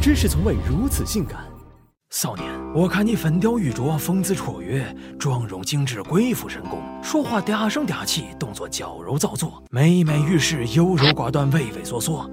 [0.00, 1.40] 真是从未如此性感。
[2.08, 12.28] 少年，我看你粉雕玉琢，风姿绰约，妆容精致，鬼斧神工，说话嗲声嗲气，动作矫揉造作，每每遇事优柔寡断，畏畏缩缩。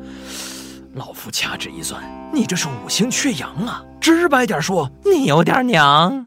[0.93, 2.01] 老夫掐指一算，
[2.33, 3.83] 你这是五行缺阳啊！
[3.99, 6.25] 直白点说，你有点娘。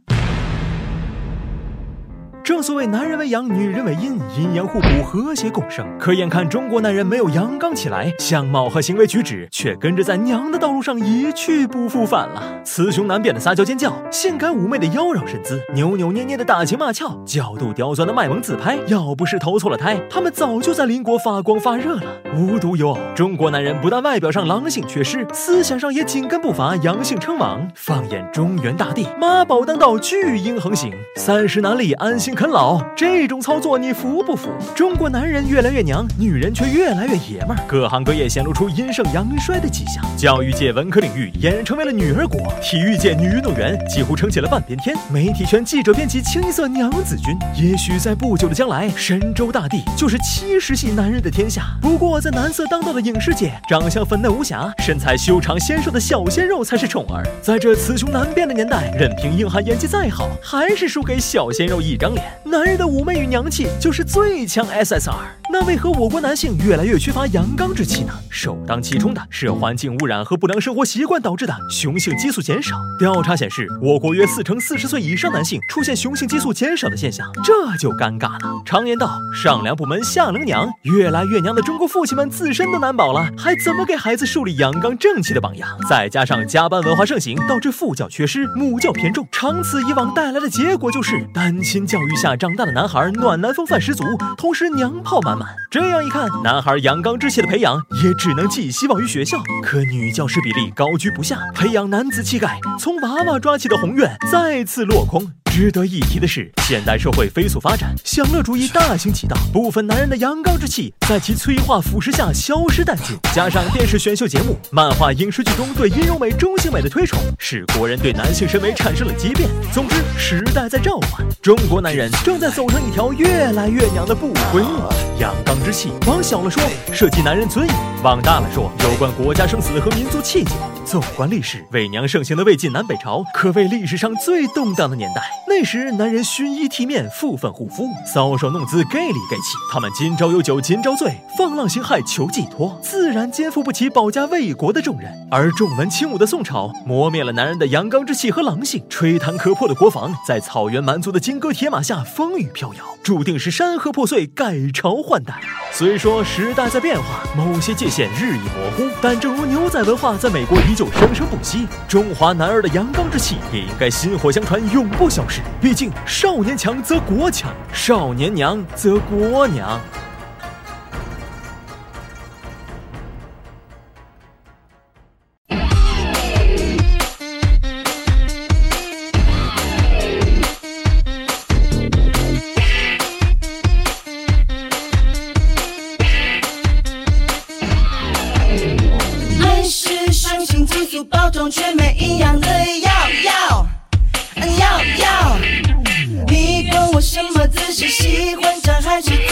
[2.50, 5.86] 正所谓男人为阳，女人为阴，阴阳互补，和谐共生。
[6.00, 12.42] 可眼看中国男人没有阳刚起来，相貌和行为举止却跟着在娘的道路上一去不复返了。
[12.64, 22.02] 雌雄难辨的撒娇尖叫，性感妩媚的妖娆身姿，扭扭捏捏的打情骂俏，角度刁钻的卖萌自拍，要不是投错了胎，他们早就在邻国发光发热了。
[22.34, 27.64] 无独有偶，中国男人不但外表上狼性缺失，思想上也紧跟步伐阳性称王。
[27.76, 32.34] 放眼中原大地，妈宝当道，巨婴横行，三十难立，安心。
[32.40, 34.48] 啃老这种操作你服不服？
[34.74, 40.02] 中国男人越来越娘，女人却越来越爷们儿，各行各业显露出阴盛阳衰的迹象。
[40.16, 47.36] 教育界文科领域俨然成为了女儿国，体育界女运动员几乎撑起了半边天，媒体圈记者编辑清一色娘子军。
[47.54, 51.64] 也许在不久的将来，神州大地就是七十系男人的天下。
[51.82, 57.22] 不过在男色当道的影视界，长相粉嫩无瑕、身材修长纤瘦的小鲜肉才是宠儿。
[57.42, 62.29] 在这雌雄难辨的年代，任凭硬汉演技再好，还是输给小鲜肉一张脸。
[62.44, 65.12] 男人的妩媚与娘气就是最强 SSR，
[65.52, 68.12] 那为何我国男性越来越缺乏阳刚之气呢？
[68.28, 72.76] 首当其冲的是环境污染和不良生活习惯导致的雄性激素减少。
[72.98, 78.62] 调查显示，我国约四成四十岁以上男性出现雄性激素减少的现象，这就尴尬了。
[78.64, 85.68] 常言道，上梁不门下能娘，越来越娘的中国父亲们自身都难保了，还怎么给孩子树立阳刚正气的榜样？
[85.88, 92.10] 再加上加班文化盛行，导致父教缺失，母教偏重，长此以往带来的结果就是单亲教育。
[92.20, 94.04] 下长大的男孩暖男风范十足，
[94.36, 95.48] 同时娘炮满满。
[95.70, 99.42] 这样一看，男孩阳刚之气的培养也只能寄希望于学校。
[99.62, 105.32] 可女教师比例高居不下，培养男子气概从娃娃抓起的宏愿再次落空。
[105.50, 113.18] 值得一提的是，现代社会飞速发展，享乐主义大行其道，部分男人的阳刚之气在其催化腐蚀下消失殆尽。
[113.34, 119.50] 加上电视选秀节目、漫画、影视剧中对阴柔美、中性美的推崇，使国人对男性审美产生了畸变。
[119.72, 124.80] 总之，时代在召唤，中国男人正在走上一条越来越娘的不归路。
[125.18, 126.62] 阳刚之气，往小了说，
[126.92, 130.52] 涉及男人尊严；往大了说，有关国家生死和民族气节。
[130.86, 135.22] 纵观历史，伪娘盛行的魏晋南北朝，可谓历史上最动荡的年代。
[135.46, 145.10] 那时，男人熏衣剃面、复粉护肤、搔首弄姿、gay 里 gay 气，他们今朝有酒今朝醉，放浪形骸求寄托，自然肩负不起保家卫国的重任。
[145.30, 155.34] 而重文轻武的宋朝，磨灭了男人的阳刚之气和狼性，吹弹可破的国防，在草原蛮族的金戈铁马下风雨飘摇，注定是山河破碎、改朝换代。
[155.72, 165.26] 虽说时代在变化，某些界限日益模糊，但正如牛仔文化在美国依旧生生不息，中华男儿的阳刚之气也应该薪火相传，永不消
[165.60, 169.80] 毕竟，少年强则国强，少年娘则国娘。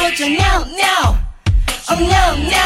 [0.08, 1.14] 坐着尿尿？
[1.88, 2.58] 哦尿尿，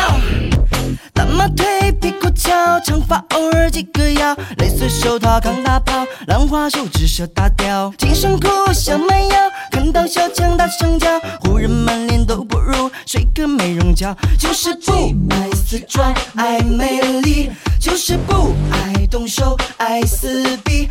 [1.12, 9.36] 大马腿屁股翘，长发偶尔系个腰，蕾丝手套扛大炮，兰花手指射大雕，紧身裤小蛮腰，
[9.72, 17.50] 看到小强大声叫，湖人满脸都不如睡个美容觉，就是不爱死拽，爱美丽，
[17.80, 20.88] 就是不爱动手，爱撕逼，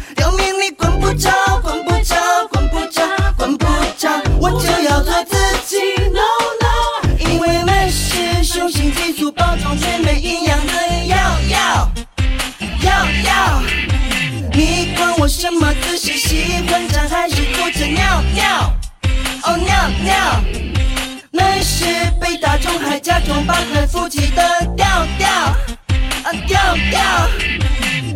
[23.02, 24.44] 假装把很夫妻的
[24.78, 24.86] 调
[25.18, 27.02] 调啊调调。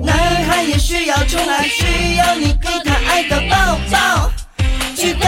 [0.04, 0.16] 男
[0.46, 4.32] 孩也需要宠爱，需要你给他爱的抱抱，
[4.96, 5.28] 去告